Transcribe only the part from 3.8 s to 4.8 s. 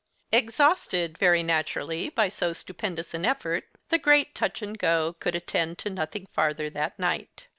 the great Touch and